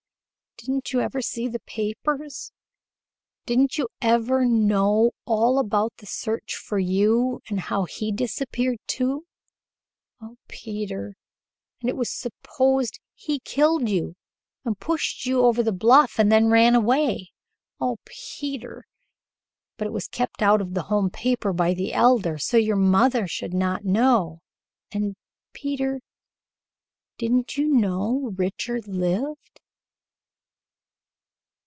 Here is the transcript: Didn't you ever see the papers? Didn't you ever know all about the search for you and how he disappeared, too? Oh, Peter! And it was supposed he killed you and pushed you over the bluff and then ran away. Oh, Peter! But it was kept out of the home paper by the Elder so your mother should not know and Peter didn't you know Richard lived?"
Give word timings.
Didn't 0.63 0.93
you 0.93 0.99
ever 1.01 1.23
see 1.23 1.47
the 1.47 1.61
papers? 1.61 2.51
Didn't 3.47 3.79
you 3.79 3.87
ever 3.99 4.45
know 4.45 5.09
all 5.25 5.57
about 5.57 5.97
the 5.97 6.05
search 6.05 6.53
for 6.53 6.77
you 6.77 7.41
and 7.49 7.59
how 7.61 7.85
he 7.85 8.11
disappeared, 8.11 8.77
too? 8.85 9.25
Oh, 10.21 10.37
Peter! 10.47 11.15
And 11.79 11.89
it 11.89 11.95
was 11.97 12.11
supposed 12.11 12.99
he 13.15 13.39
killed 13.39 13.89
you 13.89 14.15
and 14.63 14.79
pushed 14.79 15.25
you 15.25 15.41
over 15.41 15.63
the 15.63 15.71
bluff 15.71 16.19
and 16.19 16.31
then 16.31 16.51
ran 16.51 16.75
away. 16.75 17.31
Oh, 17.79 17.97
Peter! 18.05 18.85
But 19.77 19.87
it 19.87 19.93
was 19.93 20.07
kept 20.07 20.43
out 20.43 20.61
of 20.61 20.75
the 20.75 20.83
home 20.83 21.09
paper 21.09 21.53
by 21.53 21.73
the 21.73 21.91
Elder 21.91 22.37
so 22.37 22.57
your 22.57 22.75
mother 22.75 23.25
should 23.25 23.55
not 23.55 23.83
know 23.83 24.41
and 24.91 25.15
Peter 25.53 26.01
didn't 27.17 27.57
you 27.57 27.67
know 27.67 28.31
Richard 28.37 28.87
lived?" 28.87 29.39